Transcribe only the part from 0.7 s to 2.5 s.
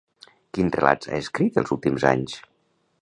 relats ha escrit els últims anys?